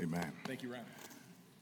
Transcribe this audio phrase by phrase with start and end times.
[0.00, 0.32] Amen.
[0.44, 0.84] Thank you, Ryan.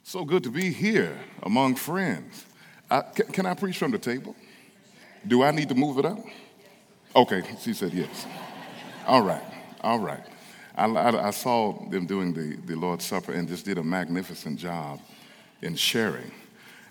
[0.05, 2.47] So good to be here among friends.
[2.89, 4.37] I, can, can I preach from the table?
[5.27, 6.19] Do I need to move it up?
[7.17, 8.27] Okay, she said yes.
[9.07, 9.43] All right,
[9.81, 10.23] all right.
[10.77, 14.59] I, I, I saw them doing the, the Lord's Supper and just did a magnificent
[14.59, 15.01] job
[15.63, 16.31] in sharing.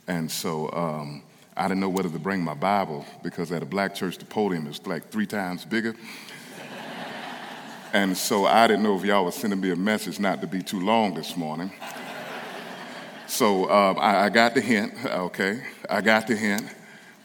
[0.07, 1.23] And so um,
[1.55, 4.67] I didn't know whether to bring my Bible because at a black church, the podium
[4.67, 5.95] is like three times bigger.
[7.93, 10.61] And so I didn't know if y'all were sending me a message not to be
[10.61, 11.71] too long this morning.
[13.27, 15.61] So um, I, I, got the hint, okay?
[15.89, 16.63] I got the hint.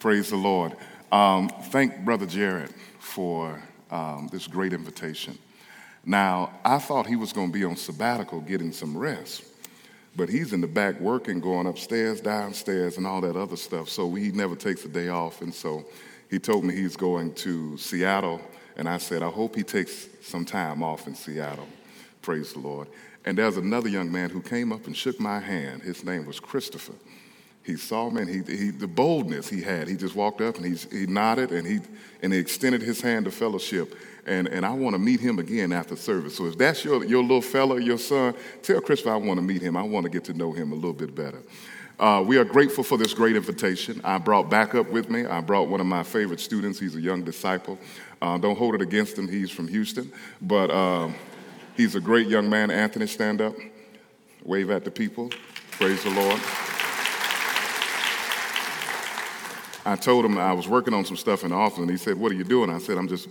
[0.01, 0.73] Praise the Lord.
[1.13, 5.39] Um, thank Brother Jared for um, this great invitation.
[6.05, 9.45] Now, I thought he was going to be on sabbatical getting some rest,
[10.17, 13.89] but he's in the back working, going upstairs, downstairs, and all that other stuff.
[13.89, 15.41] So he never takes a day off.
[15.41, 15.85] And so
[16.29, 18.41] he told me he's going to Seattle,
[18.77, 21.69] and I said, I hope he takes some time off in Seattle.
[22.21, 22.89] Praise the Lord.
[23.25, 25.83] And there's another young man who came up and shook my hand.
[25.83, 26.95] His name was Christopher.
[27.65, 29.87] He saw me and he, he the boldness he had.
[29.87, 31.79] He just walked up and he, he nodded and he,
[32.21, 33.97] and he extended his hand to fellowship.
[34.27, 36.37] And, and I want to meet him again after service.
[36.37, 39.63] So if that's your, your little fella, your son, tell Christopher I want to meet
[39.63, 39.77] him.
[39.77, 41.43] I want to get to know him a little bit better.
[42.03, 44.01] Uh, we are grateful for this great invitation.
[44.03, 45.25] I brought backup with me.
[45.25, 46.79] I brought one of my favorite students.
[46.79, 47.79] He's a young disciple.
[48.21, 49.29] Uh, don't hold it against him.
[49.29, 50.13] He's from Houston.
[50.41, 50.71] But.
[50.71, 51.15] Um,
[51.77, 52.71] He's a great young man.
[52.71, 53.55] Anthony, stand up.
[54.45, 55.31] Wave at the people.
[55.73, 56.41] Praise the Lord.
[59.85, 62.17] I told him I was working on some stuff in the office, and he said,
[62.19, 62.71] What are you doing?
[62.71, 63.29] I said, I'm just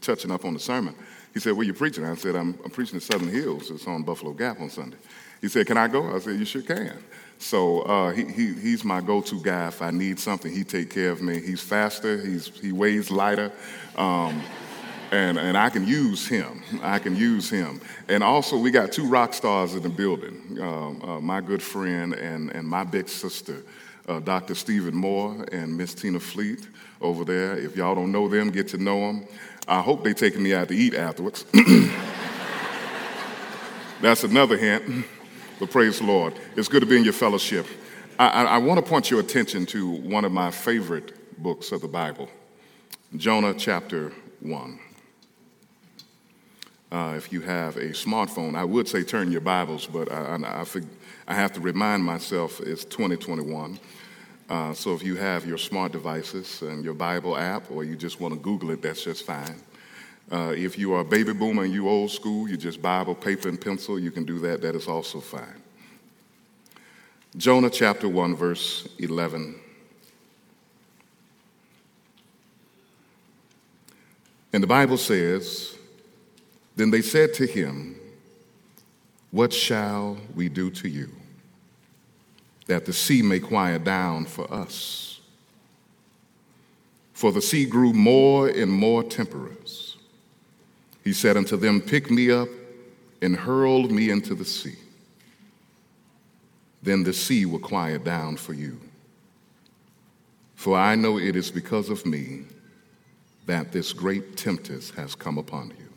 [0.00, 0.94] touching up on the sermon.
[1.34, 2.04] He said, What are you preaching?
[2.04, 3.70] I said, I'm, I'm preaching at Southern Hills.
[3.70, 4.96] It's on Buffalo Gap on Sunday.
[5.42, 6.14] He said, Can I go?
[6.14, 6.96] I said, You sure can.
[7.36, 9.66] So uh, he, he, he's my go to guy.
[9.66, 11.40] If I need something, he take care of me.
[11.40, 13.52] He's faster, he's, he weighs lighter.
[13.96, 14.40] Um,
[15.10, 16.62] and, and I can use him.
[16.82, 17.82] I can use him.
[18.08, 22.14] And also, we got two rock stars in the building um, uh, my good friend
[22.14, 23.62] and, and my big sister,
[24.08, 24.54] uh, Dr.
[24.54, 26.66] Stephen Moore and Miss Tina Fleet
[27.02, 27.58] over there.
[27.58, 29.26] If y'all don't know them, get to know them.
[29.68, 31.44] I hope they taking me out to eat afterwards.
[34.00, 35.04] That's another hint,
[35.62, 36.34] but praise the Lord.
[36.56, 37.64] It's good to be in your fellowship.
[38.18, 41.82] I, I, I want to point your attention to one of my favorite books of
[41.82, 42.28] the Bible,
[43.16, 44.80] Jonah chapter 1.
[46.90, 50.64] Uh, if you have a smartphone, I would say turn your Bibles, but I, I,
[51.28, 53.78] I have to remind myself it's 2021.
[54.50, 58.18] Uh, so if you have your smart devices and your Bible app, or you just
[58.18, 59.60] want to Google it, that's just fine.
[60.32, 63.50] Uh, if you are a baby boomer and you old school, you just Bible, paper,
[63.50, 64.62] and pencil, you can do that.
[64.62, 65.62] That is also fine.
[67.36, 69.60] Jonah chapter 1, verse 11.
[74.54, 75.76] And the Bible says,
[76.76, 77.96] then they said to him,
[79.30, 81.10] What shall we do to you,
[82.66, 85.20] that the sea may quiet down for us?
[87.12, 89.81] For the sea grew more and more tempestuous.
[91.04, 92.48] He said unto them, Pick me up
[93.20, 94.76] and hurl me into the sea.
[96.82, 98.78] Then the sea will quiet down for you.
[100.54, 102.42] For I know it is because of me
[103.46, 105.88] that this great tempest has come upon you.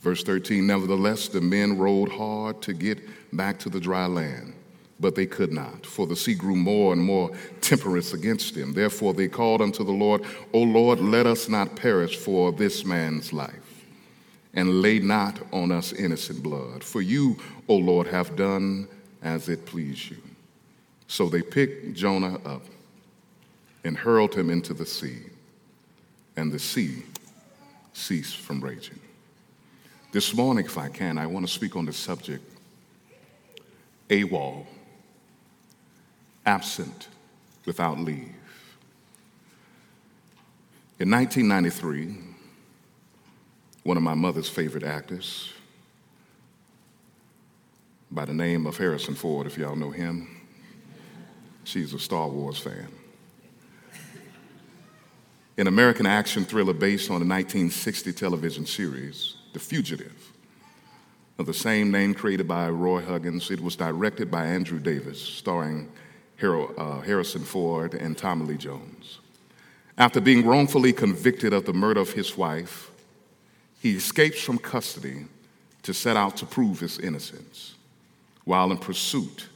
[0.00, 2.98] Verse 13 Nevertheless, the men rowed hard to get
[3.32, 4.54] back to the dry land,
[5.00, 8.72] but they could not, for the sea grew more and more tempestuous against them.
[8.72, 13.32] Therefore, they called unto the Lord, O Lord, let us not perish for this man's
[13.32, 13.67] life,
[14.54, 16.82] and lay not on us innocent blood.
[16.82, 17.36] For you,
[17.68, 18.88] O Lord, have done
[19.22, 20.16] as it pleased you.
[21.06, 22.62] So they picked Jonah up
[23.84, 25.18] and hurled him into the sea,
[26.36, 27.02] and the sea
[27.92, 29.00] ceased from raging.
[30.12, 32.44] This morning, if I can, I want to speak on the subject
[34.08, 34.64] AWOL,
[36.46, 37.08] absent
[37.66, 38.34] without leave.
[40.98, 42.27] In 1993,
[43.88, 45.50] one of my mother's favorite actors,
[48.10, 50.42] by the name of Harrison Ford, if y'all know him,
[51.64, 52.88] she's a Star Wars fan.
[55.56, 60.32] An American action thriller based on a 1960 television series, the Fugitive,
[61.38, 63.50] of the same name created by Roy Huggins.
[63.50, 65.90] It was directed by Andrew Davis, starring
[66.42, 69.20] uh, Harrison Ford and Tommy Lee Jones.
[69.96, 72.87] After being wrongfully convicted of the murder of his wife,
[73.80, 75.26] he escapes from custody
[75.82, 77.74] to set out to prove his innocence
[78.44, 79.46] while in pursuit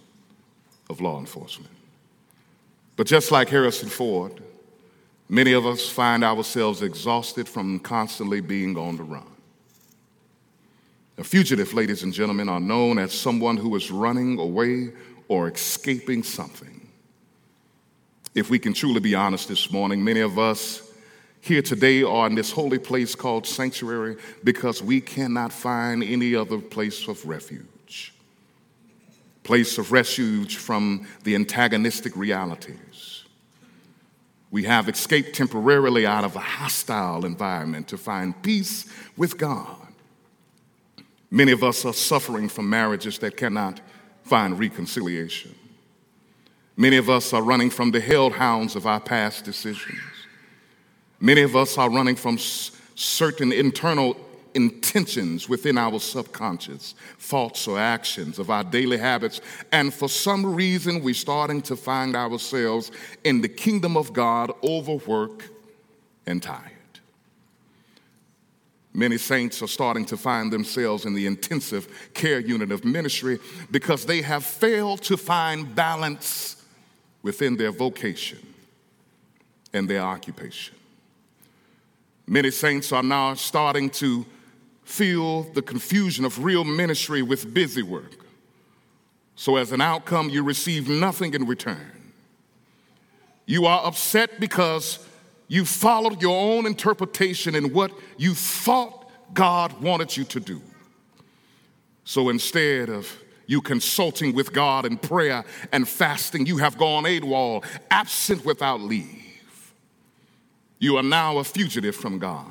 [0.88, 1.70] of law enforcement.
[2.96, 4.40] But just like Harrison Ford,
[5.28, 9.26] many of us find ourselves exhausted from constantly being on the run.
[11.18, 14.92] A fugitive, ladies and gentlemen, are known as someone who is running away
[15.28, 16.86] or escaping something.
[18.34, 20.91] If we can truly be honest this morning, many of us
[21.42, 26.58] here today are in this holy place called sanctuary because we cannot find any other
[26.58, 28.14] place of refuge.
[29.42, 33.24] Place of refuge from the antagonistic realities.
[34.52, 38.86] We have escaped temporarily out of a hostile environment to find peace
[39.16, 39.76] with God.
[41.28, 43.80] Many of us are suffering from marriages that cannot
[44.22, 45.56] find reconciliation.
[46.76, 50.11] Many of us are running from the hellhounds of our past decisions.
[51.22, 54.16] Many of us are running from s- certain internal
[54.54, 59.40] intentions within our subconscious, thoughts or actions of our daily habits,
[59.70, 62.90] and for some reason we're starting to find ourselves
[63.22, 65.48] in the kingdom of God overworked
[66.26, 66.70] and tired.
[68.92, 73.38] Many saints are starting to find themselves in the intensive care unit of ministry
[73.70, 76.66] because they have failed to find balance
[77.22, 78.44] within their vocation
[79.72, 80.74] and their occupation.
[82.26, 84.24] Many saints are now starting to
[84.84, 88.24] feel the confusion of real ministry with busy work.
[89.34, 92.12] So, as an outcome, you receive nothing in return.
[93.46, 94.98] You are upset because
[95.48, 100.62] you followed your own interpretation in what you thought God wanted you to do.
[102.04, 107.64] So instead of you consulting with God in prayer and fasting, you have gone AWOL,
[107.90, 109.31] absent without leave.
[110.82, 112.50] You are now a fugitive from God.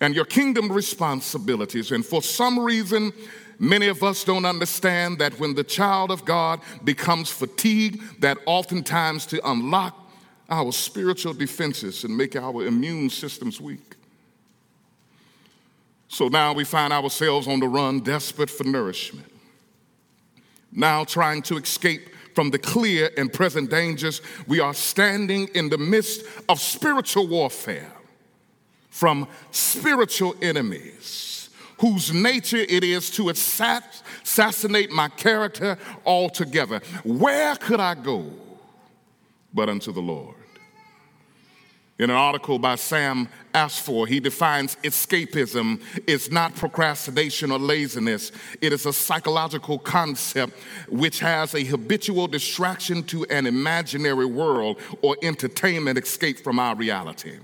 [0.00, 3.12] And your kingdom responsibilities, and for some reason,
[3.58, 9.26] many of us don't understand that when the child of God becomes fatigued, that oftentimes
[9.26, 10.10] to unlock
[10.48, 13.96] our spiritual defenses and make our immune systems weak.
[16.08, 19.30] So now we find ourselves on the run, desperate for nourishment.
[20.72, 22.08] Now trying to escape
[22.38, 27.90] from the clear and present dangers, we are standing in the midst of spiritual warfare
[28.90, 31.50] from spiritual enemies
[31.80, 35.76] whose nature it is to assassinate my character
[36.06, 36.80] altogether.
[37.02, 38.30] Where could I go
[39.52, 40.37] but unto the Lord?
[41.98, 48.30] In an article by Sam Asfour, he defines escapism is not procrastination or laziness.
[48.60, 50.52] It is a psychological concept
[50.88, 57.38] which has a habitual distraction to an imaginary world or entertainment escape from our reality.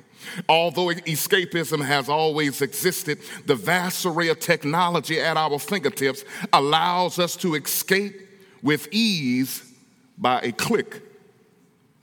[0.48, 7.34] Although escapism has always existed, the vast array of technology at our fingertips allows us
[7.36, 8.20] to escape
[8.62, 9.72] with ease
[10.16, 11.02] by a click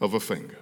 [0.02, 0.61] of a finger.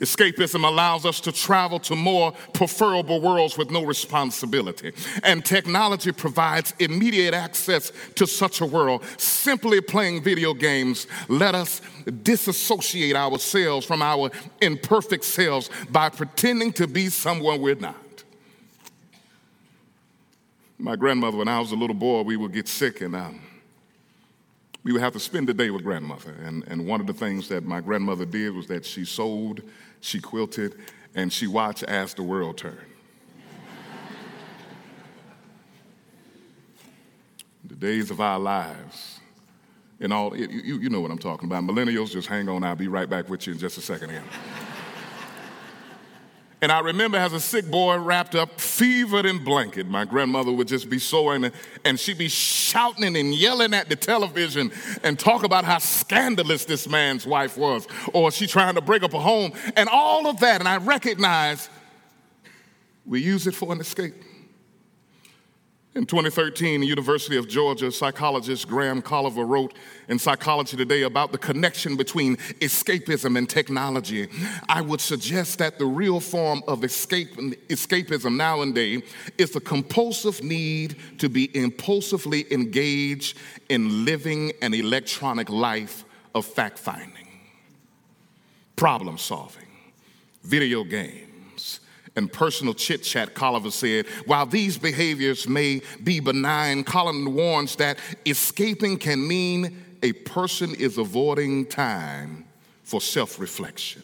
[0.00, 4.92] Escapism allows us to travel to more preferable worlds with no responsibility.
[5.24, 9.04] And technology provides immediate access to such a world.
[9.16, 11.82] Simply playing video games let us
[12.22, 14.30] disassociate ourselves from our
[14.60, 17.96] imperfect selves by pretending to be someone we're not.
[20.78, 23.40] My grandmother, when I was a little boy, we would get sick and um,
[24.84, 26.34] we would have to spend the day with grandmother.
[26.44, 29.64] And, and one of the things that my grandmother did was that she sewed
[30.00, 30.74] she quilted,
[31.14, 32.78] and she watched as the world turned.
[37.68, 39.20] the days of our lives,
[40.00, 41.64] and all, you, you know what I'm talking about.
[41.64, 44.24] Millennials, just hang on, I'll be right back with you in just a second here.
[46.60, 50.66] And I remember as a sick boy wrapped up, fevered in blanket, my grandmother would
[50.66, 51.52] just be sewing
[51.84, 54.72] and she'd be shouting and yelling at the television
[55.04, 59.14] and talk about how scandalous this man's wife was, or she trying to break up
[59.14, 60.60] a home, and all of that.
[60.60, 61.70] And I recognize
[63.06, 64.14] we use it for an escape.
[65.98, 69.74] In 2013, the University of Georgia psychologist Graham Colliver wrote
[70.06, 74.28] in Psychology Today about the connection between escapism and technology.
[74.68, 79.02] I would suggest that the real form of escape, escapism nowadays
[79.38, 83.36] is the compulsive need to be impulsively engaged
[83.68, 87.26] in living an electronic life of fact finding,
[88.76, 89.66] problem solving,
[90.44, 91.27] video games
[92.18, 97.98] and personal chit chat, Colliver said, while these behaviors may be benign, Colliver warns that
[98.26, 102.44] escaping can mean a person is avoiding time
[102.82, 104.02] for self reflection.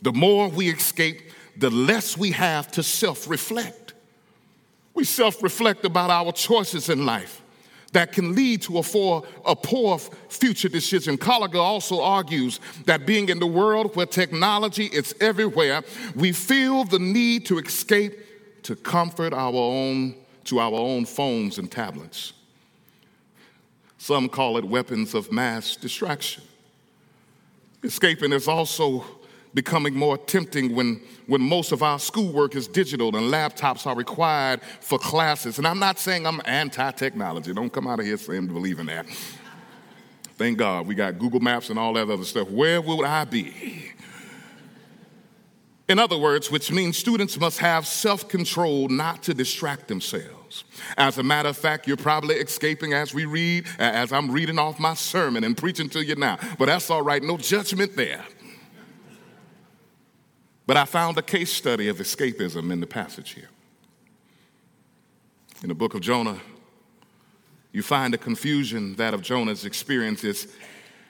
[0.00, 1.20] The more we escape,
[1.56, 3.92] the less we have to self reflect.
[4.94, 7.42] We self reflect about our choices in life
[7.92, 11.16] that can lead to a, for, a poor future decision.
[11.16, 15.82] Colliver also argues that being in the world where technology is everywhere,
[16.14, 18.18] we feel the need to escape
[18.62, 22.32] to comfort our own to our own phones and tablets.
[23.98, 26.42] Some call it weapons of mass distraction.
[27.84, 29.04] Escaping is also
[29.54, 34.60] becoming more tempting when, when most of our schoolwork is digital and laptops are required
[34.80, 35.58] for classes.
[35.58, 37.52] And I'm not saying I'm anti technology.
[37.52, 39.06] Don't come out of here saying believe in that.
[40.36, 42.50] Thank God we got Google Maps and all that other stuff.
[42.50, 43.92] Where would I be?
[45.88, 50.64] In other words, which means students must have self control not to distract themselves.
[50.96, 54.78] As a matter of fact, you're probably escaping as we read, as I'm reading off
[54.78, 56.38] my sermon and preaching to you now.
[56.58, 58.24] But that's all right, no judgment there.
[60.66, 63.48] But I found a case study of escapism in the passage here.
[65.62, 66.40] In the book of Jonah,
[67.72, 70.48] you find a confusion that of Jonah's experiences.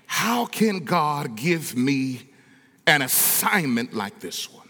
[0.06, 2.30] How can God give me
[2.87, 4.62] an assignment like this one?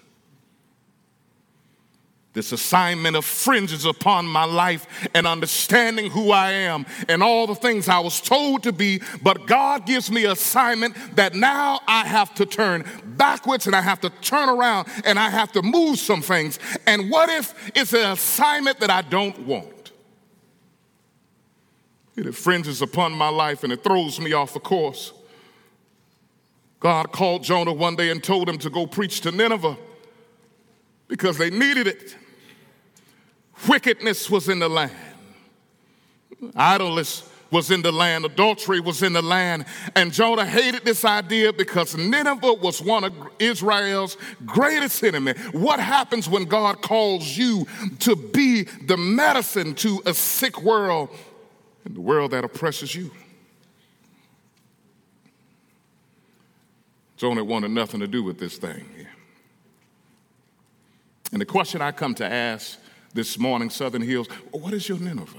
[2.35, 7.55] This assignment of fringes upon my life and understanding who I am and all the
[7.55, 12.07] things I was told to be, but God gives me an assignment that now I
[12.07, 15.99] have to turn backwards and I have to turn around and I have to move
[15.99, 16.59] some things.
[16.87, 19.93] And what if it's an assignment that I don't want?
[22.17, 25.13] It infringes upon my life and it throws me off the course.
[26.81, 29.77] God called Jonah one day and told him to go preach to Nineveh
[31.09, 32.17] because they needed it.
[33.69, 34.93] Wickedness was in the land.
[36.57, 38.25] Idleness was in the land.
[38.25, 39.67] Adultery was in the land.
[39.95, 45.37] And Jonah hated this idea because Nineveh was one of Israel's greatest enemies.
[45.53, 47.67] What happens when God calls you
[48.01, 51.11] to be the medicine to a sick world
[51.85, 53.11] and the world that oppresses you?
[57.17, 58.85] Jonah wanted nothing to do with this thing.
[61.31, 62.79] And the question I come to ask
[63.15, 65.39] this morning, Southern Hills, what is your Nineveh?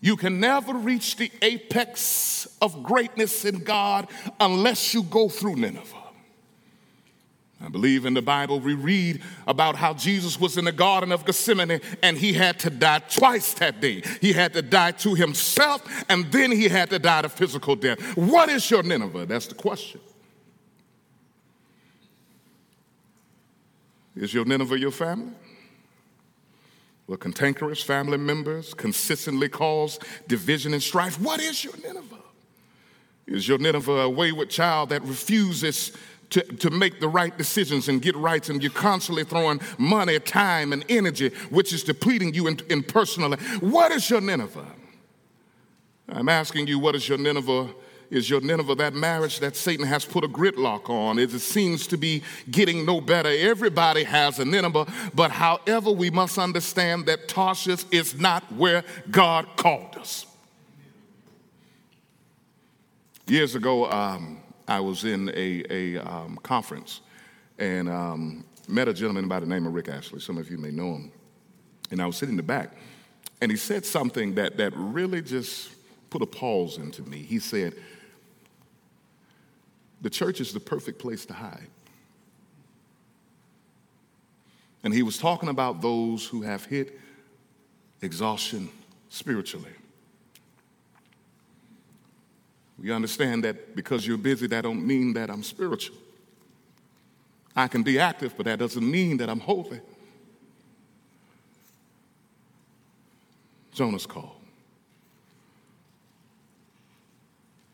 [0.00, 4.08] You can never reach the apex of greatness in God
[4.38, 5.96] unless you go through Nineveh.
[7.60, 11.24] I believe in the Bible we read about how Jesus was in the Garden of
[11.24, 14.02] Gethsemane and he had to die twice that day.
[14.20, 17.98] He had to die to himself and then he had to die to physical death.
[18.16, 19.26] What is your Nineveh?
[19.26, 20.00] That's the question.
[24.18, 25.32] Is your Nineveh your family?
[27.06, 31.20] Well, cantankerous family members consistently cause division and strife.
[31.20, 32.16] What is your Nineveh?
[33.26, 35.92] Is your Nineveh a wayward child that refuses
[36.30, 40.72] to, to make the right decisions and get rights, and you're constantly throwing money, time,
[40.72, 42.82] and energy, which is depleting you in, in?
[43.60, 44.66] What is your Nineveh?
[46.08, 47.68] I'm asking you, what is your Nineveh?
[48.10, 51.18] Is your Nineveh, that marriage that Satan has put a gridlock on.
[51.18, 53.28] It seems to be getting no better.
[53.28, 59.46] Everybody has a Nineveh, but however, we must understand that Tarshish is not where God
[59.56, 60.24] called us.
[63.26, 67.02] Years ago, um, I was in a, a um, conference
[67.58, 70.20] and um, met a gentleman by the name of Rick Atchley.
[70.20, 71.12] Some of you may know him.
[71.90, 72.74] And I was sitting in the back,
[73.42, 75.70] and he said something that, that really just
[76.08, 77.18] put a pause into me.
[77.18, 77.74] He said,
[80.00, 81.68] the church is the perfect place to hide.
[84.84, 86.98] And he was talking about those who have hit
[88.00, 88.70] exhaustion
[89.08, 89.72] spiritually.
[92.78, 95.96] We understand that because you're busy, that don't mean that I'm spiritual.
[97.56, 99.80] I can be active, but that doesn't mean that I'm holy.
[103.72, 104.40] Jonah's call.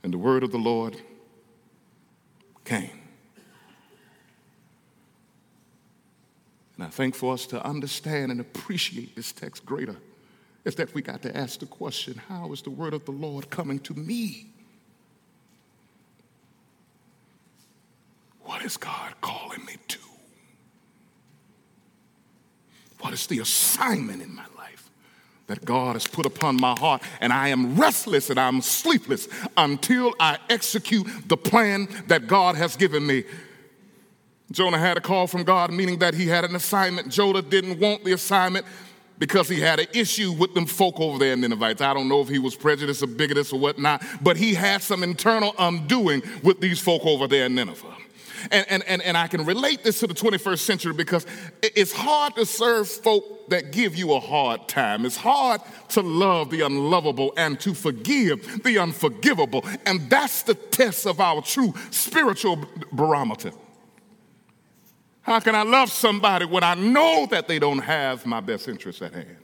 [0.02, 0.96] And the word of the Lord
[2.64, 3.00] came.
[6.76, 9.96] And I think for us to understand and appreciate this text greater
[10.64, 13.50] is that we got to ask the question how is the word of the Lord
[13.50, 14.46] coming to me?
[18.42, 19.98] What is God calling me to?
[23.00, 24.83] What is the assignment in my life?
[25.46, 30.14] That God has put upon my heart, and I am restless and I'm sleepless until
[30.18, 33.24] I execute the plan that God has given me.
[34.50, 37.10] Jonah had a call from God, meaning that he had an assignment.
[37.10, 38.64] Jonah didn't want the assignment
[39.18, 41.80] because he had an issue with them folk over there in Ninevites.
[41.80, 45.02] I don't know if he was prejudiced or bigoted or whatnot, but he had some
[45.02, 48.03] internal undoing with these folk over there in Nineveh.
[48.50, 51.26] And, and, and, and I can relate this to the 21st century because
[51.62, 55.04] it's hard to serve folk that give you a hard time.
[55.04, 55.60] It's hard
[55.90, 59.64] to love the unlovable and to forgive the unforgivable.
[59.86, 63.52] And that's the test of our true spiritual barometer.
[65.22, 69.00] How can I love somebody when I know that they don't have my best interests
[69.00, 69.43] at hand?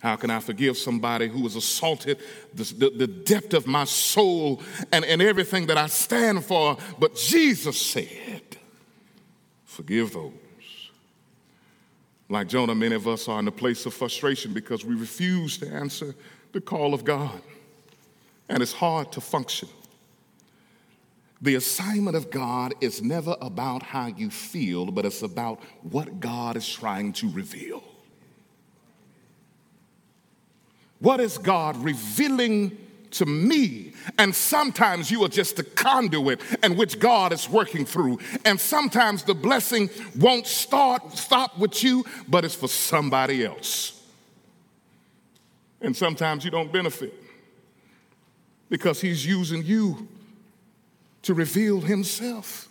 [0.00, 2.18] How can I forgive somebody who has assaulted
[2.54, 6.78] the, the, the, depth of my soul and, and everything that I stand for?
[6.98, 8.42] But Jesus said,
[9.66, 10.32] Forgive those.
[12.30, 15.68] Like Jonah, many of us are in a place of frustration because we refuse to
[15.68, 16.14] answer
[16.52, 17.40] the call of God.
[18.48, 19.68] And it's hard to function.
[21.42, 26.56] The assignment of God is never about how you feel, but it's about what God
[26.56, 27.82] is trying to reveal.
[31.00, 32.76] What is God revealing
[33.12, 33.92] to me?
[34.18, 38.18] And sometimes you are just a conduit in which God is working through.
[38.44, 44.00] And sometimes the blessing won't start, stop with you, but it's for somebody else.
[45.80, 47.14] And sometimes you don't benefit
[48.68, 50.08] because He's using you
[51.22, 52.68] to reveal himself.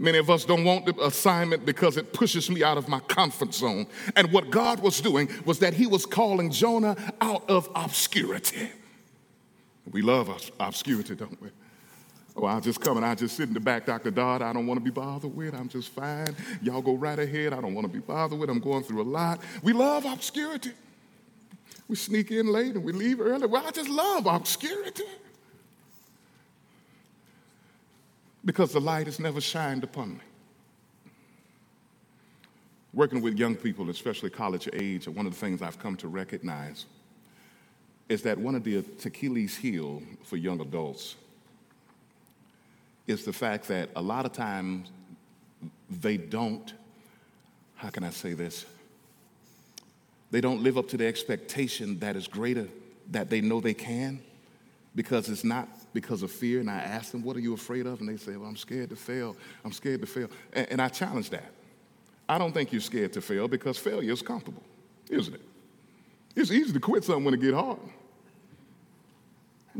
[0.00, 3.52] Many of us don't want the assignment because it pushes me out of my comfort
[3.52, 3.86] zone.
[4.16, 8.70] And what God was doing was that He was calling Jonah out of obscurity.
[9.90, 11.50] We love obscurity, don't we?
[12.34, 14.10] Oh, I'll just come and I'll just sit in the back, Dr.
[14.10, 14.40] Dodd.
[14.40, 15.52] I don't want to be bothered with.
[15.52, 16.34] I'm just fine.
[16.62, 17.52] Y'all go right ahead.
[17.52, 18.48] I don't want to be bothered with.
[18.48, 19.42] I'm going through a lot.
[19.62, 20.72] We love obscurity.
[21.88, 23.46] We sneak in late and we leave early.
[23.46, 25.04] Well, I just love obscurity.
[28.44, 30.24] Because the light has never shined upon me.
[32.92, 36.86] Working with young people, especially college age, one of the things I've come to recognize
[38.08, 41.14] is that one of the Achilles heel for young adults
[43.06, 44.90] is the fact that a lot of times
[45.88, 46.74] they don't,
[47.76, 48.66] how can I say this?
[50.32, 52.68] They don't live up to the expectation that is greater
[53.10, 54.20] that they know they can
[54.94, 56.60] because it's not because of fear.
[56.60, 58.00] And I asked them, What are you afraid of?
[58.00, 59.36] And they say, Well, I'm scared to fail.
[59.64, 60.28] I'm scared to fail.
[60.52, 61.52] And, and I challenge that.
[62.28, 64.62] I don't think you're scared to fail because failure is comfortable,
[65.08, 65.40] isn't it?
[66.36, 67.78] It's easy to quit something when it get hard.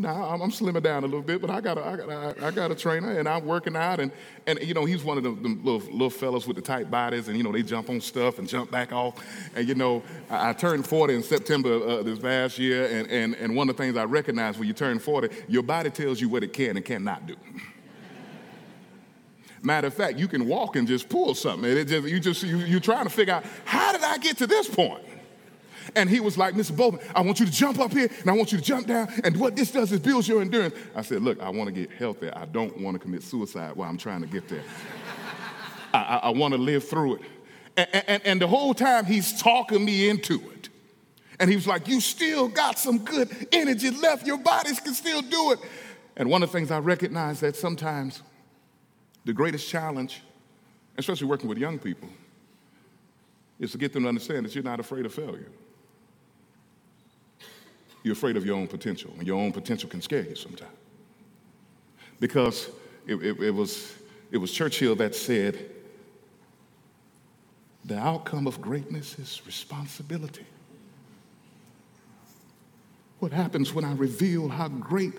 [0.01, 2.47] Now I'm, I'm slimming down a little bit, but I got a, I got a,
[2.47, 4.11] I got a trainer, and I'm working out, and
[4.47, 7.37] and you know he's one of the, little little fellas with the tight bodies, and
[7.37, 9.23] you know they jump on stuff and jump back off,
[9.55, 13.35] and you know I, I turned 40 in September uh, this past year, and, and
[13.35, 16.31] and one of the things I recognize when you turn 40, your body tells you
[16.31, 17.37] what it can and cannot do.
[19.63, 22.57] Matter of fact, you can walk and just pull something, it just you just you,
[22.61, 25.05] you're trying to figure out how did I get to this point.
[25.95, 26.77] And he was like, Mr.
[26.77, 29.09] Bowman, I want you to jump up here and I want you to jump down.
[29.25, 30.75] And what this does is builds your endurance.
[30.95, 32.31] I said, Look, I want to get healthy.
[32.31, 34.63] I don't want to commit suicide while I'm trying to get there.
[35.93, 37.23] I, I, I want to live through it.
[37.77, 40.69] And, and, and the whole time he's talking me into it.
[41.39, 44.27] And he was like, You still got some good energy left.
[44.27, 45.59] Your bodies can still do it.
[46.17, 48.23] And one of the things I recognize that sometimes
[49.25, 50.23] the greatest challenge,
[50.99, 52.09] especially working with young people,
[53.59, 55.49] is to get them to understand that you're not afraid of failure.
[58.03, 60.71] You're afraid of your own potential, and your own potential can scare you sometimes.
[62.19, 62.71] Because
[63.07, 63.95] it, it, it, was,
[64.31, 65.71] it was Churchill that said,
[67.85, 70.45] the outcome of greatness is responsibility.
[73.21, 75.15] What happens when I reveal how great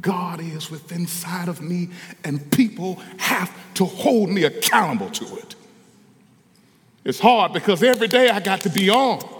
[0.00, 1.90] God is within inside of me
[2.24, 5.54] and people have to hold me accountable to it?
[7.04, 9.35] It's hard because every day I got to be on.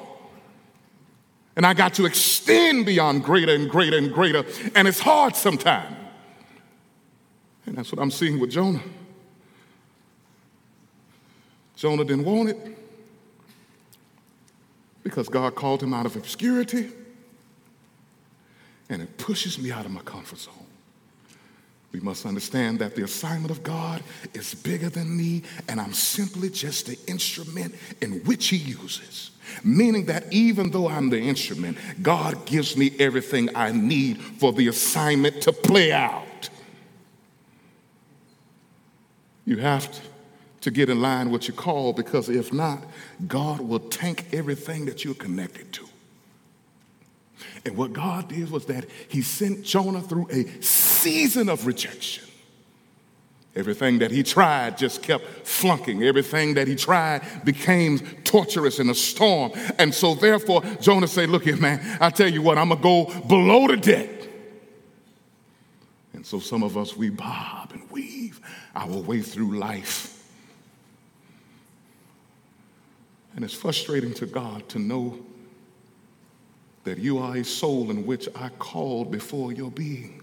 [1.57, 4.45] And I got to extend beyond greater and greater and greater.
[4.75, 5.97] And it's hard sometimes.
[7.65, 8.83] And that's what I'm seeing with Jonah.
[11.75, 12.59] Jonah didn't want it
[15.03, 16.91] because God called him out of obscurity.
[18.89, 20.55] And it pushes me out of my comfort zone.
[21.93, 24.03] We must understand that the assignment of God
[24.35, 29.31] is bigger than me, and I'm simply just the instrument in which He uses.
[29.65, 34.69] Meaning that even though I'm the instrument, God gives me everything I need for the
[34.69, 36.51] assignment to play out.
[39.45, 40.01] You have
[40.63, 42.85] to get in line with your call because if not,
[43.29, 45.87] God will tank everything that you're connected to.
[47.65, 52.25] And what God did was that He sent Jonah through a season of rejection.
[53.57, 56.03] Everything that he tried just kept flunking.
[56.03, 59.51] Everything that he tried became torturous in a storm.
[59.79, 63.07] And so, therefore, Jonah said, Look here, man, I tell you what, I'm to go
[63.27, 64.11] below the deck.
[66.13, 68.41] And so, some of us, we bob and weave
[68.75, 70.13] our way through life.
[73.35, 75.19] And it's frustrating to God to know
[76.85, 80.23] that you are a soul in which I called before your being.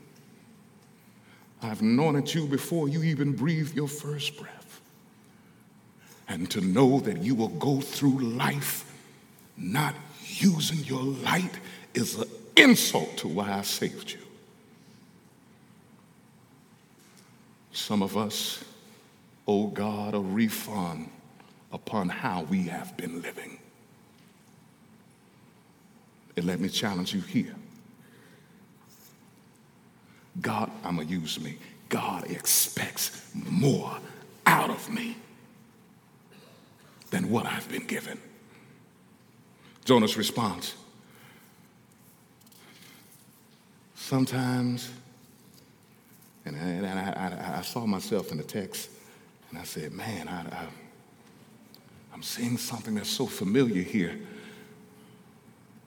[1.64, 4.82] I've anointed you before you even breathed your first breath.
[6.28, 8.90] and to know that you will go through life
[9.58, 9.94] not
[10.26, 11.60] using your light
[11.94, 14.20] is an insult to why I saved you.
[17.72, 18.64] Some of us
[19.48, 21.10] owe God a refund
[21.72, 23.60] upon how we have been living.
[26.36, 27.56] And let me challenge you here.
[30.42, 31.58] God, I'm going to use me.
[31.90, 33.98] God expects more
[34.46, 35.16] out of me
[37.12, 38.20] than what I've been given.
[39.86, 40.76] Jonah's response
[44.04, 44.92] Sometimes,
[46.44, 48.90] and I, and I, I, I saw myself in the text,
[49.50, 50.68] and I said, Man, I,
[52.14, 54.20] I'm seeing something that's so familiar here.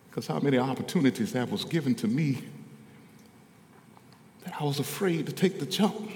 [0.08, 2.42] Because how many opportunities that was given to me
[4.46, 6.08] that I was afraid to take the jump.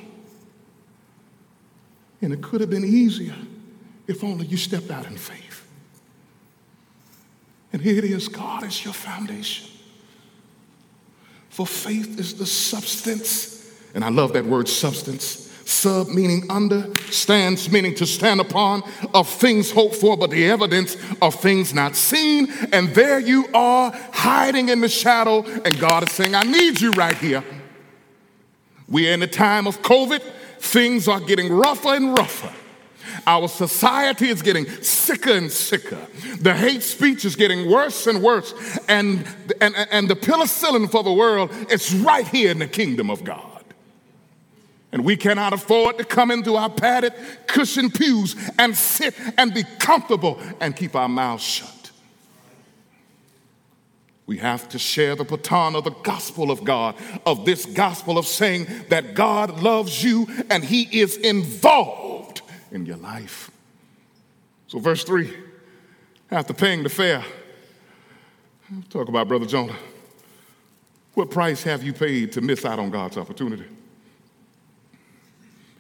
[2.23, 3.35] And it could have been easier
[4.07, 5.67] if only you stepped out in faith.
[7.73, 9.69] And here it is God is your foundation.
[11.49, 15.49] For faith is the substance, and I love that word substance.
[15.65, 20.97] Sub meaning under, stands meaning to stand upon, of things hoped for, but the evidence
[21.21, 22.53] of things not seen.
[22.73, 26.93] And there you are hiding in the shadow, and God is saying, I need you
[26.93, 27.43] right here.
[28.91, 30.21] We're in a time of COVID,
[30.59, 32.53] things are getting rougher and rougher.
[33.27, 35.99] Our society is getting sicker and sicker.
[36.41, 38.55] The hate speech is getting worse and worse.
[38.89, 39.27] And,
[39.61, 43.47] and, and the penicillin for the world is right here in the kingdom of God.
[44.93, 47.15] And we cannot afford to come into our padded,
[47.47, 51.80] cushioned pews and sit and be comfortable and keep our mouths shut.
[54.31, 56.95] We have to share the baton of the gospel of God,
[57.27, 62.41] of this gospel of saying that God loves you and He is involved
[62.71, 63.51] in your life.
[64.69, 65.37] So, verse 3
[66.31, 67.25] after paying the fare,
[68.89, 69.75] talk about Brother Jonah.
[71.15, 73.65] What price have you paid to miss out on God's opportunity?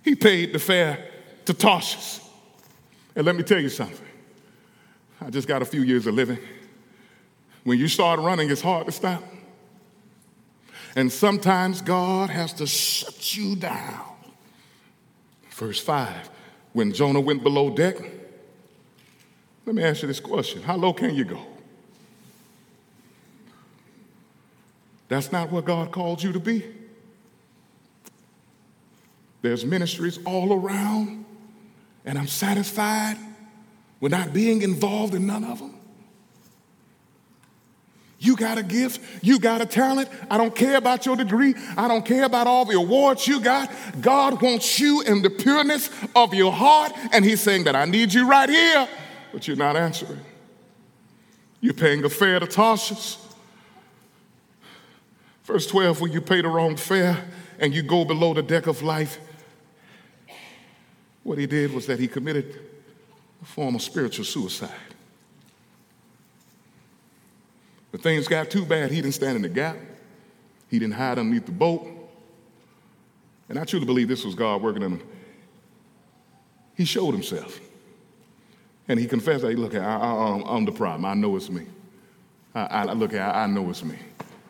[0.02, 1.08] He paid the fare
[1.44, 2.18] to Tarshish.
[3.14, 4.08] And let me tell you something.
[5.20, 6.38] I just got a few years of living.
[7.64, 9.22] When you start running, it's hard to stop.
[10.96, 14.00] And sometimes God has to shut you down.
[15.50, 16.30] Verse 5
[16.72, 17.96] When Jonah went below deck,
[19.66, 21.40] let me ask you this question How low can you go?
[25.08, 26.64] That's not what God called you to be.
[29.42, 31.24] There's ministries all around,
[32.04, 33.16] and I'm satisfied
[34.00, 35.79] with not being involved in none of them.
[38.22, 40.11] You got a gift, you got a talent.
[40.30, 43.72] I don't care about your degree, I don't care about all the awards you got.
[44.00, 48.12] God wants you in the pureness of your heart, and He's saying that I need
[48.12, 48.87] you right here,
[49.33, 50.20] but you're not answering.
[51.62, 53.16] You're paying a fare to Tarshish.
[55.44, 57.24] Verse 12, when you pay the wrong fare
[57.59, 59.18] and you go below the deck of life,
[61.22, 62.61] what he did was that he committed
[63.40, 64.89] a form of spiritual suicide.
[67.92, 69.76] But things got too bad, he didn't stand in the gap.
[70.68, 71.88] He didn't hide underneath the boat.
[73.48, 75.03] And I truly believe this was God working in him.
[76.76, 77.61] He showed himself.
[78.87, 81.05] And he confessed that, look, I, am um, the problem.
[81.05, 81.66] I know it's me.
[82.55, 83.96] I, I look, I, I know it's me.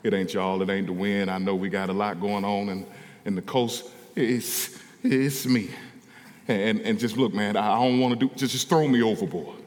[0.03, 0.61] It ain't y'all.
[0.63, 1.31] It ain't the wind.
[1.31, 2.87] I know we got a lot going on in,
[3.25, 3.91] in the coast.
[4.15, 5.71] It's, it's me.
[6.49, 9.60] And, and just look, man, I don't want to do, just, just throw me overboard.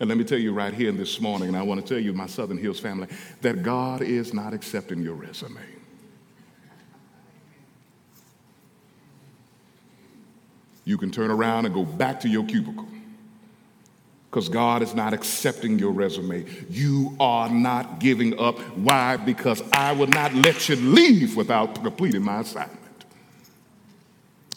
[0.00, 2.12] And let me tell you right here this morning, and I want to tell you,
[2.12, 3.08] my Southern Hills family,
[3.42, 5.60] that God is not accepting your resume.
[10.84, 12.86] You can turn around and go back to your cubicle
[14.34, 16.44] because God is not accepting your resume.
[16.68, 18.58] You are not giving up.
[18.76, 19.16] Why?
[19.16, 22.80] Because I will not let you leave without completing my assignment.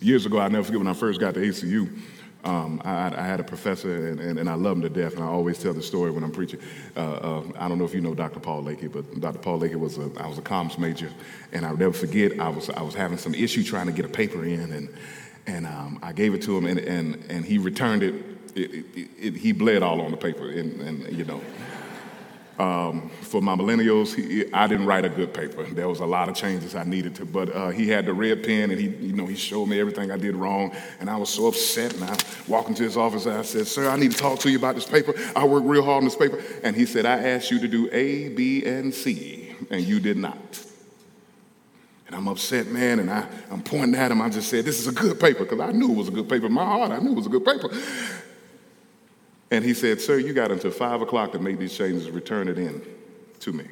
[0.02, 1.96] Years ago, I never forget when I first got to ACU.
[2.44, 5.24] Um, I, I, had a professor, and, and, and, I love him to death, and
[5.24, 6.60] I always tell the story when I'm preaching.
[6.96, 8.40] Uh, uh, I don't know if you know Dr.
[8.40, 9.40] Paul Lakey, but Dr.
[9.40, 11.12] Paul Lakey was a, I was a comms major,
[11.52, 14.10] and I'll never forget, I was, I was having some issue trying to get a
[14.10, 14.96] paper in, and,
[15.48, 18.16] and um, I gave it to him, and, and, and he returned it.
[18.56, 19.36] It, it, it.
[19.36, 21.42] He bled all on the paper, and, and you know.
[22.60, 25.64] Um, for my millennials, he, I didn't write a good paper.
[25.64, 28.44] There was a lot of changes I needed to, but uh, he had the red
[28.44, 31.30] pen, and he, you know, he showed me everything I did wrong, and I was
[31.30, 31.94] so upset.
[31.94, 32.18] And I
[32.48, 34.74] walked into his office, and I said, "Sir, I need to talk to you about
[34.74, 35.14] this paper.
[35.36, 37.90] I worked real hard on this paper." And he said, "I asked you to do
[37.92, 40.64] A, B, and C, and you did not."
[42.08, 44.20] And I'm upset, man, and I, I'm pointing at him.
[44.20, 46.28] I just said, "This is a good paper," because I knew it was a good
[46.28, 46.48] paper.
[46.48, 47.70] In my heart, I knew it was a good paper.
[49.50, 52.58] And he said, Sir, you got until five o'clock to make these changes, return it
[52.58, 52.82] in
[53.40, 53.66] to me.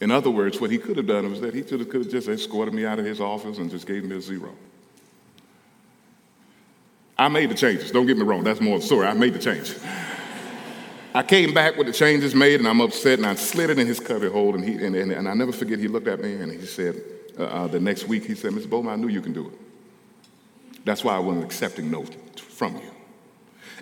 [0.00, 2.74] In other words, what he could have done was that he could have just escorted
[2.74, 4.54] me out of his office and just gave me a zero.
[7.16, 7.90] I made the changes.
[7.92, 9.06] Don't get me wrong, that's more of the story.
[9.06, 9.82] I made the changes.
[11.14, 13.86] I came back with the changes made, and I'm upset, and I slid it in
[13.86, 16.34] his cubby hole, and, he, and, and, and I never forget, he looked at me
[16.34, 17.00] and he said,
[17.38, 18.68] uh, uh, the next week, he said, Mr.
[18.68, 20.84] Bowman, I knew you can do it.
[20.84, 22.04] That's why I wasn't accepting no
[22.54, 22.90] from you.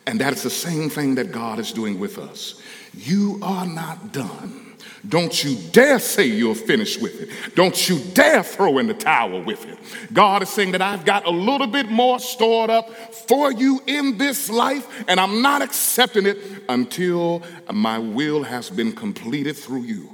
[0.07, 2.61] And that is the same thing that God is doing with us.
[2.95, 4.73] You are not done.
[5.09, 7.55] Don't you dare say you're finished with it.
[7.57, 9.79] Don't you dare throw in the towel with it.
[10.13, 14.17] God is saying that I've got a little bit more stored up for you in
[14.17, 20.09] this life, and I'm not accepting it until my will has been completed through you.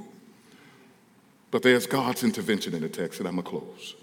[1.51, 3.95] But there's God's intervention in the text, and I'm going to close.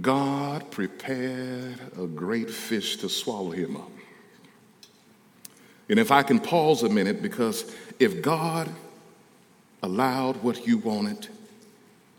[0.00, 3.90] God prepared a great fish to swallow him up.
[5.88, 8.68] And if I can pause a minute, because if God
[9.82, 11.28] allowed what you wanted,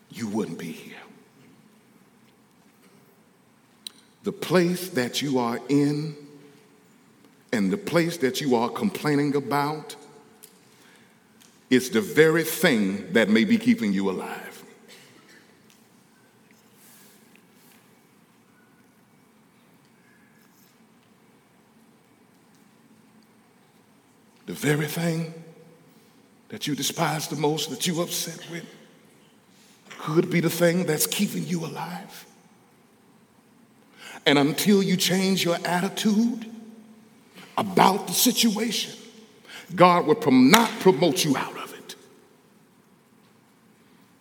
[0.10, 0.98] you wouldn't be here.
[4.24, 6.16] The place that you are in
[7.54, 9.96] and the place that you are complaining about
[11.70, 14.51] is the very thing that may be keeping you alive.
[24.46, 25.34] The very thing
[26.50, 28.66] that you despise the most, that you upset with,
[30.00, 32.26] could be the thing that's keeping you alive.
[34.26, 36.46] And until you change your attitude
[37.58, 38.94] about the situation,
[39.76, 41.96] God will not promote you out of it.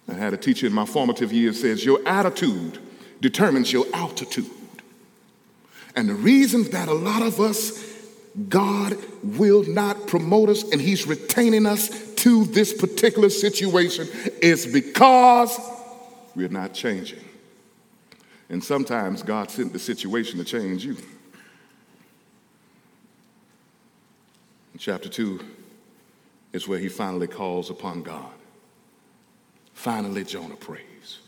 [0.08, 2.78] I had a teacher in my formative years says, Your attitude
[3.20, 4.50] determines your altitude.
[5.96, 7.89] And the reason that a lot of us
[8.48, 14.06] God will not promote us and He's retaining us to this particular situation
[14.42, 15.58] is because
[16.34, 17.24] we're not changing.
[18.50, 20.96] And sometimes God sent the situation to change you.
[24.72, 25.40] In chapter 2
[26.52, 28.32] is where he finally calls upon God.
[29.72, 31.20] Finally, Jonah prays.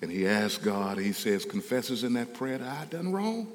[0.00, 3.48] And he asks God, he says, confesses in that prayer that I done wrong.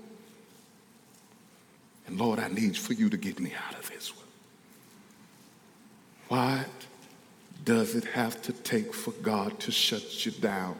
[2.08, 4.26] And Lord, I need for you to get me out of this one.
[6.28, 6.68] What
[7.63, 10.76] does it have to take for God to shut you down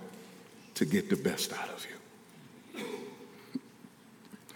[0.76, 1.94] to get the best out of you?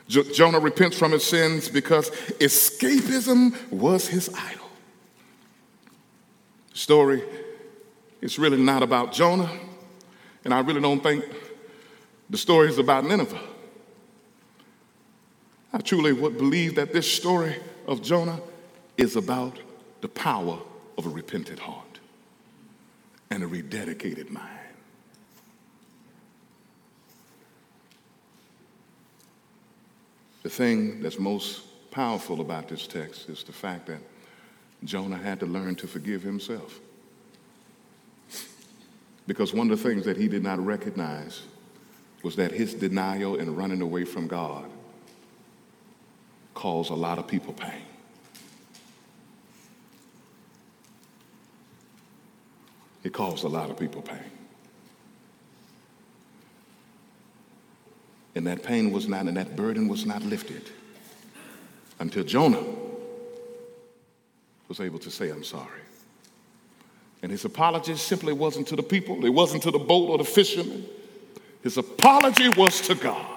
[0.07, 4.69] Jo- Jonah repents from his sins because escapism was his idol.
[6.71, 7.23] The story
[8.21, 9.51] is really not about Jonah,
[10.45, 11.25] and I really don't think
[12.29, 13.39] the story is about Nineveh.
[15.77, 18.41] I truly would believe that this story of Jonah
[18.97, 19.59] is about
[20.01, 20.57] the power
[20.97, 21.99] of a repentant heart
[23.29, 24.49] and a rededicated mind.
[30.41, 31.61] The thing that's most
[31.91, 33.99] powerful about this text is the fact that
[34.83, 36.79] Jonah had to learn to forgive himself.
[39.27, 41.43] Because one of the things that he did not recognize
[42.23, 44.71] was that his denial and running away from God
[46.57, 47.83] cause a lot of people pain.
[53.03, 54.31] It caused a lot of people pain.
[58.33, 60.71] And that pain was not, and that burden was not lifted
[61.99, 62.63] until Jonah
[64.67, 65.81] was able to say, I'm sorry.
[67.21, 70.23] And his apology simply wasn't to the people, it wasn't to the boat or the
[70.23, 70.87] fishermen.
[71.61, 73.36] His apology was to God.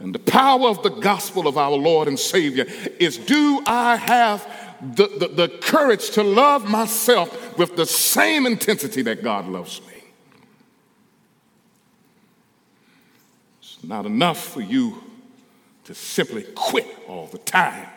[0.00, 2.64] And the power of the gospel of our Lord and Savior
[2.98, 4.50] is do I have
[4.96, 10.02] the, the, the, courage to love myself with the same intensity that God loves me?
[13.60, 15.02] It's not enough for you
[15.84, 17.88] to simply quit all the time.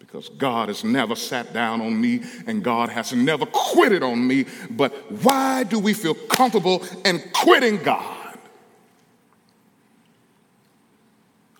[0.00, 4.46] Because God has never sat down on me and God has never quitted on me.
[4.68, 8.22] But why do we feel comfortable in quitting God?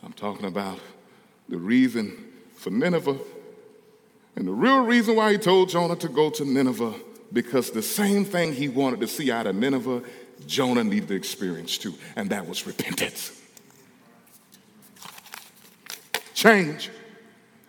[0.03, 0.79] I'm talking about
[1.49, 2.17] the reason
[2.55, 3.19] for Nineveh
[4.37, 6.95] and the real reason why he told Jonah to go to Nineveh,
[7.33, 10.01] because the same thing he wanted to see out of Nineveh,
[10.47, 13.37] Jonah needed to experience too, and that was repentance.
[16.35, 16.91] Change.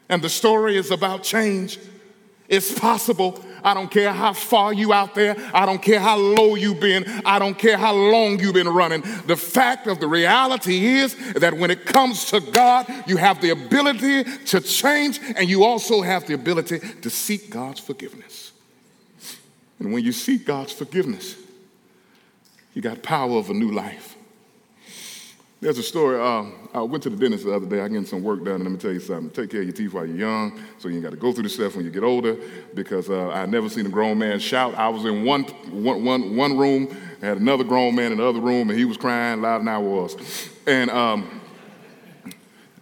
[0.08, 1.80] And the story is about change.
[2.48, 5.36] It's possible I don't care how far you out there.
[5.54, 7.06] I don't care how low you've been.
[7.26, 9.02] I don't care how long you've been running.
[9.26, 13.52] The fact of the reality is that when it comes to God, you have the
[13.52, 18.52] ability to change and you also have the ability to seek God's forgiveness.
[19.80, 21.36] And when you seek God's forgiveness,
[22.74, 24.13] you got power of a new life.
[25.64, 26.20] There's a story.
[26.20, 27.80] Uh, I went to the dentist the other day.
[27.80, 29.30] I getting some work done, and let me tell you something.
[29.30, 31.50] Take care of your teeth while you're young, so you got to go through the
[31.50, 32.36] stuff when you get older.
[32.74, 34.76] Because uh, I never seen a grown man shout.
[34.76, 38.42] I was in one, one, one, one room, had another grown man in the other
[38.42, 40.50] room, and he was crying louder than I was.
[40.68, 41.40] And um,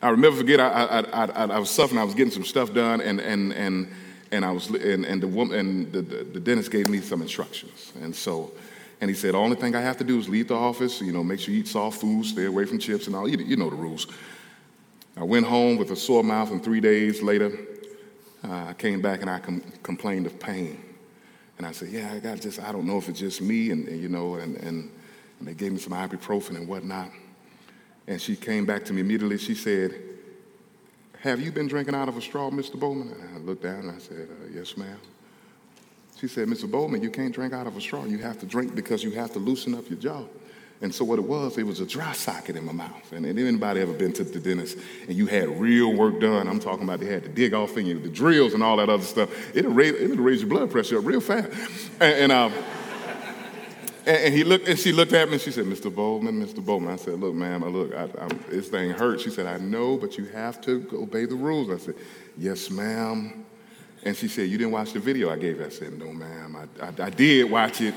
[0.01, 1.99] I remember forget I, I, I, I, was suffering.
[1.99, 3.93] I was getting some stuff done, and and and
[4.31, 7.21] and I was and, and the woman and the, the, the dentist gave me some
[7.21, 8.53] instructions, and so
[9.01, 11.11] and he said, the only thing I have to do is leave the office, you
[11.11, 13.27] know, make sure you eat soft food, stay away from chips and all.
[13.27, 14.05] You, you know the rules.
[15.17, 17.51] I went home with a sore mouth, and three days later,
[18.47, 20.83] uh, I came back and I com- complained of pain.
[21.57, 23.87] And I said, yeah, I got just, I don't know if it's just me, and,
[23.87, 24.91] and you know, and, and,
[25.39, 27.09] and they gave me some ibuprofen and whatnot.
[28.07, 29.39] And she came back to me immediately.
[29.39, 29.99] She said,
[31.21, 32.79] have you been drinking out of a straw, Mr.
[32.79, 33.11] Bowman?
[33.11, 34.97] And I looked down and I said, uh, yes, ma'am.
[36.21, 36.69] She said, Mr.
[36.69, 38.05] Bowman, you can't drink out of a straw.
[38.05, 40.23] You have to drink because you have to loosen up your jaw.
[40.79, 43.11] And so what it was, it was a dry socket in my mouth.
[43.11, 46.47] And, anybody ever been to the dentist and you had real work done?
[46.47, 48.87] I'm talking about they had to dig off in you, the drills and all that
[48.87, 49.55] other stuff.
[49.55, 51.49] It'll raise, it'll raise your blood pressure up real fast.
[51.99, 52.53] And, and, um,
[54.05, 55.93] and, and, he looked, and she looked at me and she said, Mr.
[55.93, 56.63] Bowman, Mr.
[56.63, 56.93] Bowman.
[56.93, 59.23] I said, look, ma'am, look, I, this thing hurts.
[59.23, 61.71] She said, I know, but you have to obey the rules.
[61.71, 61.95] I said,
[62.37, 63.45] yes, ma'am.
[64.03, 65.61] And she said, You didn't watch the video I gave?
[65.61, 66.55] I said, No, ma'am.
[66.55, 67.93] I, I, I did watch it,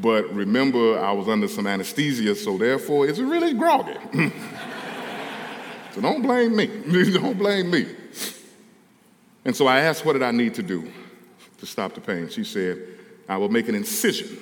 [0.00, 3.96] but remember, I was under some anesthesia, so therefore, it's really groggy.
[5.92, 6.66] so don't blame me.
[7.12, 7.86] don't blame me.
[9.44, 10.90] And so I asked, What did I need to do
[11.58, 12.28] to stop the pain?
[12.28, 12.78] She said,
[13.28, 14.38] I will make an incision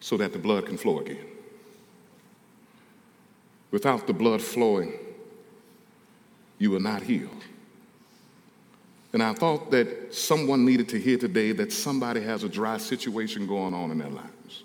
[0.00, 1.26] so that the blood can flow again.
[3.70, 4.92] Without the blood flowing,
[6.58, 7.30] you will not heal.
[9.12, 13.46] And I thought that someone needed to hear today that somebody has a dry situation
[13.46, 14.64] going on in their lives.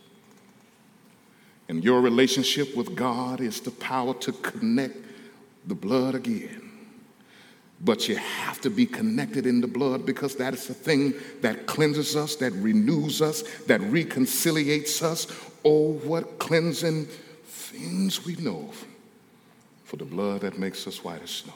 [1.67, 4.97] And your relationship with God is the power to connect
[5.65, 6.61] the blood again.
[7.81, 11.65] But you have to be connected in the blood because that is the thing that
[11.65, 15.27] cleanses us, that renews us, that reconciliates us.
[15.63, 17.07] Oh, what cleansing
[17.45, 18.71] things we know
[19.83, 21.53] for the blood that makes us white as snow.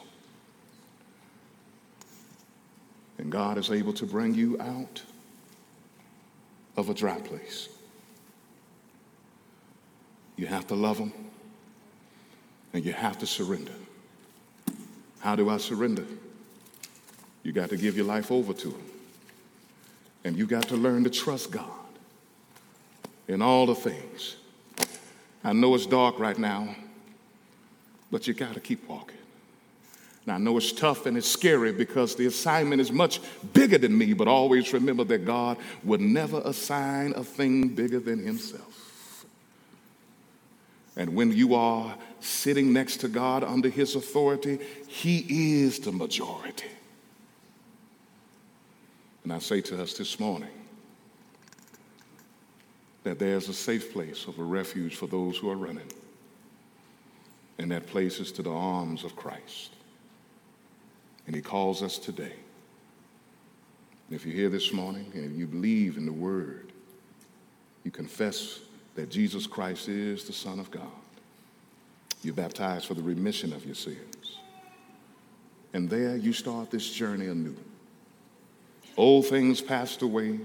[3.20, 5.04] And God is able to bring you out
[6.78, 7.68] of a dry place.
[10.38, 11.12] You have to love Him
[12.74, 13.74] and you have to surrender.
[15.20, 16.06] How do I surrender?
[17.44, 18.86] You got to give your life over to Him.
[20.24, 21.66] And you got to learn to trust God
[23.28, 24.38] in all the things.
[25.44, 26.74] I know it's dark right now,
[28.12, 29.19] but you got to keep walking.
[30.30, 33.20] Now, I know it's tough and it's scary because the assignment is much
[33.52, 38.24] bigger than me, but always remember that God would never assign a thing bigger than
[38.24, 39.26] Himself.
[40.96, 46.70] And when you are sitting next to God under His authority, He is the majority.
[49.24, 50.54] And I say to us this morning
[53.02, 55.92] that there's a safe place of a refuge for those who are running,
[57.58, 59.72] and that place is to the arms of Christ.
[61.30, 62.34] And he calls us today.
[64.10, 66.72] If you're here this morning and you believe in the word,
[67.84, 68.62] you confess
[68.96, 70.90] that Jesus Christ is the Son of God.
[72.24, 74.40] You're baptized for the remission of your sins.
[75.72, 77.56] And there you start this journey anew.
[78.98, 80.40] Old things passed away,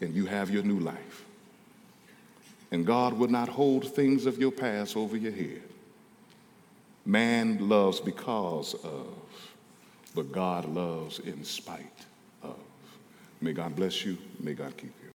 [0.00, 1.24] and you have your new life.
[2.72, 5.62] And God would not hold things of your past over your head.
[7.06, 9.06] Man loves because of
[10.18, 12.04] but God loves in spite
[12.42, 12.56] of.
[13.40, 14.18] May God bless you.
[14.40, 15.06] May God keep you.